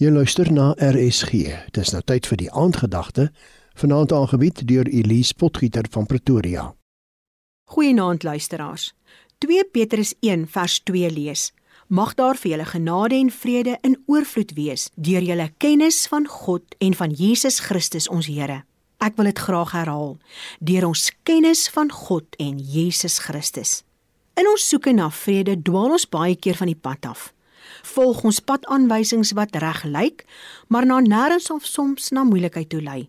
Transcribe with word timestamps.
Jy 0.00 0.08
luister 0.08 0.48
na 0.48 0.70
RSG. 0.80 1.50
Dis 1.76 1.90
nou 1.92 2.00
tyd 2.08 2.24
vir 2.24 2.38
die 2.40 2.46
aandgedagte, 2.56 3.26
vanaand 3.76 4.14
aangebied 4.16 4.62
deur 4.64 4.88
Elise 4.88 5.34
Potgieter 5.36 5.84
van 5.92 6.06
Pretoria. 6.08 6.62
Goeienaand 7.68 8.22
luisteraars. 8.24 8.94
2 9.44 9.66
Petrus 9.68 10.14
1 10.24 10.46
vers 10.54 10.78
2 10.88 11.10
lees: 11.12 11.42
Mag 11.92 12.14
daar 12.16 12.40
vir 12.40 12.50
julle 12.54 12.64
genade 12.70 13.18
en 13.18 13.28
vrede 13.30 13.74
in 13.84 13.98
oorvloed 14.06 14.54
wees 14.56 14.86
deur 14.96 15.20
julle 15.20 15.50
kennis 15.60 16.06
van 16.08 16.24
God 16.26 16.64
en 16.78 16.96
van 16.96 17.12
Jesus 17.12 17.58
Christus 17.60 18.08
ons 18.08 18.26
Here. 18.26 18.62
Ek 19.04 19.18
wil 19.20 19.28
dit 19.28 19.38
graag 19.38 19.74
herhaal. 19.76 20.16
Deur 20.64 20.86
ons 20.88 21.10
kennis 21.28 21.66
van 21.76 21.92
God 21.92 22.40
en 22.40 22.56
Jesus 22.56 23.18
Christus. 23.18 23.82
In 24.40 24.48
ons 24.48 24.64
soeke 24.64 24.96
na 24.96 25.10
vrede 25.12 25.58
dwaal 25.60 25.92
ons 25.92 26.08
baie 26.08 26.40
keer 26.40 26.56
van 26.56 26.72
die 26.72 26.80
pad 26.88 27.04
af 27.12 27.28
volg 27.94 28.24
ons 28.24 28.40
padaanwysings 28.40 29.32
wat 29.38 29.56
reg 29.56 29.84
lyk, 29.84 30.24
maar 30.68 30.86
na 30.86 31.00
nêrens 31.00 31.50
of 31.50 31.66
soms 31.66 32.10
na 32.10 32.24
moeilikheid 32.24 32.68
toe 32.68 32.82
lei. 32.82 33.08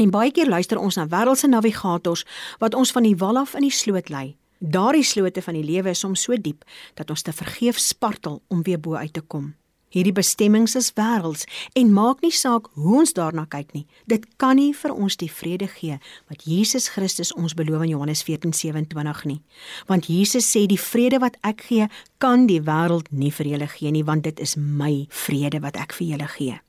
En 0.00 0.10
baie 0.10 0.32
keer 0.32 0.48
luister 0.48 0.78
ons 0.78 0.96
na 0.96 1.06
wêreldse 1.06 1.48
navigators 1.48 2.24
wat 2.58 2.74
ons 2.74 2.92
van 2.92 3.02
die 3.02 3.16
wal 3.16 3.36
af 3.36 3.54
in 3.54 3.68
die 3.68 3.74
sloot 3.74 4.08
lei. 4.08 4.36
Daardie 4.58 5.04
slote 5.04 5.42
van 5.42 5.54
die 5.58 5.64
lewe 5.66 5.90
is 5.90 6.00
soms 6.04 6.22
so 6.22 6.36
diep 6.38 6.64
dat 6.94 7.10
ons 7.10 7.22
te 7.22 7.32
vergeef 7.32 7.78
spartel 7.78 8.42
om 8.48 8.62
weer 8.62 8.80
bo 8.80 8.94
uit 8.94 9.12
te 9.12 9.20
kom. 9.20 9.54
Hierdie 9.92 10.14
bestemmings 10.16 10.74
is 10.78 10.92
wêrelds 10.96 11.44
en 11.76 11.92
maak 11.92 12.22
nie 12.24 12.32
saak 12.32 12.70
hoe 12.80 12.98
ons 13.02 13.12
daarna 13.12 13.44
kyk 13.52 13.74
nie. 13.76 13.84
Dit 14.08 14.24
kan 14.40 14.56
nie 14.56 14.72
vir 14.72 14.94
ons 14.94 15.18
die 15.20 15.28
vrede 15.28 15.68
gee 15.68 15.98
wat 16.30 16.46
Jesus 16.48 16.88
Christus 16.94 17.34
ons 17.36 17.52
beloof 17.58 17.84
in 17.84 17.92
Johannes 17.92 18.24
14:27 18.24 19.26
nie. 19.28 19.42
Want 19.86 20.08
Jesus 20.08 20.48
sê 20.48 20.66
die 20.66 20.80
vrede 20.80 21.20
wat 21.20 21.36
ek 21.44 21.64
gee, 21.68 21.88
kan 22.18 22.46
die 22.46 22.62
wêreld 22.62 23.12
nie 23.12 23.30
vir 23.30 23.46
julle 23.46 23.68
gee 23.68 23.90
nie, 23.90 24.04
want 24.04 24.24
dit 24.24 24.40
is 24.40 24.56
my 24.56 25.06
vrede 25.10 25.60
wat 25.60 25.76
ek 25.76 25.92
vir 25.92 26.06
julle 26.06 26.28
gee. 26.38 26.60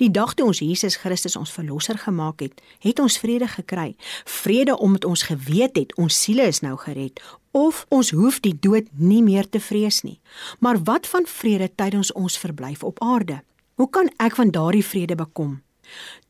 Die 0.00 0.10
dag 0.10 0.34
toe 0.34 0.46
ons 0.46 0.62
Jesus 0.62 0.96
Christus 0.96 1.36
ons 1.36 1.52
verlosser 1.52 1.98
gemaak 1.98 2.40
het, 2.40 2.60
het 2.80 2.98
ons 2.98 3.18
vrede 3.18 3.48
gekry. 3.48 3.94
Vrede 4.24 4.78
omdat 4.78 5.04
ons 5.04 5.22
geweet 5.22 5.76
het 5.76 5.96
ons 5.96 6.22
siele 6.22 6.46
is 6.48 6.60
nou 6.60 6.76
gered 6.76 7.20
of 7.52 7.86
ons 7.92 8.10
hoef 8.16 8.40
die 8.40 8.54
dood 8.56 8.86
nie 8.96 9.22
meer 9.22 9.48
te 9.48 9.60
vrees 9.60 10.00
nie. 10.02 10.20
Maar 10.58 10.80
wat 10.88 11.06
van 11.06 11.26
vrede 11.28 11.68
tydens 11.74 12.12
ons 12.12 12.38
verblyf 12.38 12.82
op 12.82 13.02
aarde? 13.04 13.42
Hoe 13.74 13.90
kan 13.90 14.08
ek 14.16 14.36
van 14.40 14.50
daardie 14.50 14.84
vrede 14.84 15.14
bekom? 15.14 15.60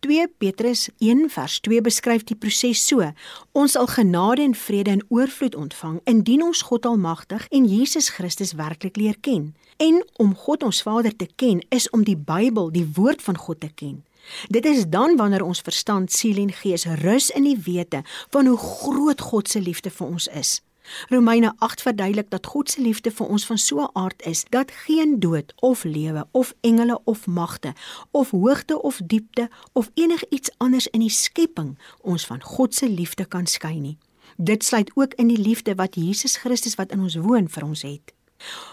2 0.00 0.27
Petrus 0.38 0.88
1 0.98 1.28
vers 1.30 1.60
2 1.60 1.80
beskryf 1.80 2.24
die 2.24 2.36
proses 2.36 2.86
so: 2.86 3.12
Ons 3.52 3.77
sal 3.77 3.86
genade 3.86 4.42
en 4.42 4.55
vrede 4.55 4.91
in 4.91 5.05
oorvloed 5.08 5.55
ontvang 5.55 6.00
indien 6.05 6.42
ons 6.42 6.62
God 6.62 6.86
Almagtig 6.86 7.46
en 7.50 7.68
Jesus 7.68 8.08
Christus 8.08 8.52
werklik 8.58 8.96
leer 8.96 9.18
ken. 9.20 9.55
En 9.77 10.02
om 10.16 10.34
God 10.36 10.62
ons 10.62 10.83
Vader 10.83 11.16
te 11.16 11.28
ken 11.36 11.62
is 11.68 11.90
om 11.90 12.05
die 12.05 12.16
Bybel, 12.16 12.70
die 12.70 12.88
woord 12.94 13.22
van 13.22 13.38
God 13.38 13.60
te 13.60 13.70
ken. 13.74 14.02
Dit 14.48 14.64
is 14.64 14.86
dan 14.86 15.16
wanneer 15.16 15.42
ons 15.42 15.60
verstand, 15.60 16.12
siel 16.12 16.38
en 16.42 16.52
gees 16.52 16.86
rus 17.02 17.30
in 17.30 17.46
die 17.46 17.58
wete 17.58 18.02
van 18.30 18.46
hoe 18.46 18.58
groot 18.58 19.20
God 19.20 19.48
se 19.48 19.60
liefde 19.60 19.90
vir 19.90 20.06
ons 20.06 20.28
is. 20.28 20.60
Romeine 21.08 21.52
8 21.58 21.83
verduidelik 21.83 22.30
dat 22.30 22.47
God 22.47 22.70
se 22.70 22.80
liefde 22.80 23.11
vir 23.11 23.27
ons 23.27 23.47
van 23.47 23.58
so 23.58 23.80
'n 23.80 23.91
aard 23.92 24.22
is 24.27 24.44
dat 24.48 24.70
geen 24.70 25.20
dood 25.20 25.52
of 25.56 25.84
lewe 25.84 26.27
of 26.30 26.55
engele 26.61 27.00
of 27.05 27.27
magte 27.27 27.72
of 28.11 28.30
hoogte 28.30 28.83
of 28.83 29.00
diepte 29.05 29.50
of 29.72 29.91
enigiets 29.94 30.50
anders 30.56 30.86
in 30.86 31.00
die 31.00 31.11
skepping 31.11 31.78
ons 32.00 32.27
van 32.27 32.42
God 32.42 32.74
se 32.74 32.89
liefde 32.89 33.24
kan 33.24 33.47
skei 33.47 33.80
nie. 33.80 33.98
Dit 34.36 34.64
sluit 34.64 34.91
ook 34.94 35.14
in 35.14 35.27
die 35.27 35.39
liefde 35.39 35.74
wat 35.74 35.94
Jesus 35.94 36.36
Christus 36.36 36.74
wat 36.74 36.91
in 36.92 37.00
ons 37.00 37.14
woon 37.14 37.48
vir 37.48 37.64
ons 37.64 37.83
het. 37.83 38.12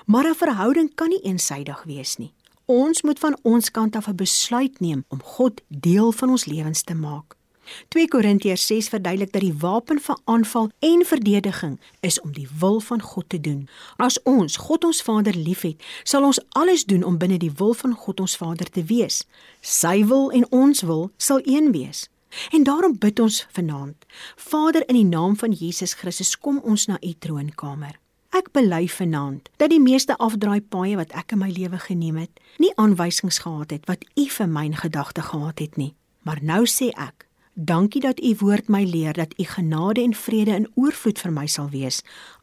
Maar 0.05 0.29
'n 0.29 0.35
verhouding 0.35 0.95
kan 0.95 1.09
nie 1.09 1.21
eensydig 1.21 1.83
wees 1.83 2.17
nie. 2.17 2.33
Ons 2.65 3.01
moet 3.01 3.19
van 3.19 3.37
ons 3.41 3.71
kant 3.71 3.95
af 3.95 4.07
'n 4.07 4.15
besluit 4.15 4.79
neem 4.79 5.05
om 5.07 5.23
God 5.23 5.61
deel 5.67 6.11
van 6.11 6.29
ons 6.29 6.45
lewens 6.45 6.83
te 6.83 6.93
maak. 6.93 7.38
2 7.87 8.07
Korintiërs 8.07 8.65
6 8.65 8.89
verduidelik 8.89 9.31
dat 9.31 9.41
die 9.41 9.53
wapen 9.53 9.99
vir 10.01 10.17
aanval 10.25 10.69
en 10.79 11.05
verdediging 11.05 11.79
is 11.99 12.21
om 12.21 12.31
die 12.33 12.47
wil 12.59 12.79
van 12.79 13.01
God 13.01 13.29
te 13.29 13.39
doen. 13.41 13.67
As 13.97 14.21
ons 14.23 14.57
God 14.57 14.83
ons 14.83 15.01
Vader 15.01 15.35
liefhet, 15.35 15.83
sal 16.03 16.23
ons 16.23 16.41
alles 16.49 16.85
doen 16.85 17.03
om 17.03 17.17
binne 17.17 17.37
die 17.37 17.53
wil 17.55 17.73
van 17.73 17.93
God 17.93 18.19
ons 18.19 18.35
Vader 18.35 18.69
te 18.69 18.83
wees. 18.83 19.25
Sy 19.61 20.05
wil 20.05 20.31
en 20.31 20.45
ons 20.51 20.81
wil 20.81 21.11
sal 21.17 21.41
een 21.43 21.71
wees. 21.71 22.09
En 22.51 22.63
daarom 22.63 22.97
bid 22.97 23.19
ons 23.19 23.47
vanaand. 23.51 24.05
Vader 24.35 24.83
in 24.87 24.95
die 24.95 25.05
naam 25.05 25.37
van 25.37 25.51
Jesus 25.51 25.93
Christus, 25.93 26.37
kom 26.37 26.59
ons 26.63 26.85
na 26.85 26.97
u 27.01 27.13
troonkamer. 27.19 27.97
Ek 28.29 28.51
bely 28.53 28.85
vanaand 28.87 29.49
dat 29.57 29.71
die 29.73 29.81
meeste 29.81 30.13
afdraai 30.21 30.61
paaie 30.61 30.99
wat 30.99 31.15
ek 31.17 31.33
in 31.33 31.41
my 31.41 31.49
lewe 31.49 31.79
geneem 31.81 32.19
het, 32.21 32.35
nie 32.61 32.69
aanwysings 32.77 33.41
gehad 33.41 33.73
het 33.73 33.89
wat 33.89 34.05
u 34.13 34.27
vir 34.29 34.49
my 34.49 34.67
gedagte 34.77 35.25
gehad 35.25 35.59
het 35.59 35.77
nie. 35.81 35.95
Maar 36.21 36.43
nou 36.45 36.61
sê 36.69 36.91
ek, 36.93 37.25
Dankie 37.61 38.01
dat 38.01 38.23
u 38.23 38.35
woord 38.39 38.67
my 38.67 38.83
leer 38.83 39.13
dat 39.13 39.33
u 39.39 39.43
genade 39.43 40.01
en 40.01 40.13
vrede 40.13 40.51
in 40.51 40.67
oorvloed 40.75 41.19
vir 41.19 41.31
my 41.31 41.47
sal 41.47 41.67
wees 41.69 41.97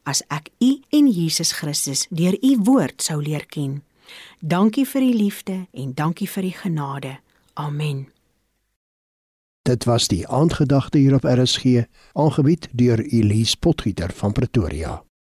as 0.05 0.21
ek 0.29 0.51
u 0.61 0.69
en 0.93 1.09
Jesus 1.09 1.53
Christus 1.57 2.05
deur 2.11 2.37
u 2.45 2.51
woord 2.69 3.03
sou 3.03 3.23
leer 3.23 3.47
ken. 3.47 3.81
Dankie 4.41 4.85
vir 4.85 5.03
u 5.03 5.13
liefde 5.17 5.57
en 5.73 5.95
dankie 5.95 6.29
vir 6.29 6.45
u 6.45 6.51
genade. 6.51 7.17
Amen. 7.55 8.09
Dit 9.63 9.85
was 9.85 10.09
die 10.09 10.29
aandgedagte 10.29 10.99
hier 10.99 11.15
op 11.15 11.25
RSG, 11.25 11.89
aangebied 12.13 12.69
deur 12.73 13.01
Elise 13.01 13.57
Potgieter 13.57 14.13
van 14.13 14.33
Pretoria. 14.33 15.06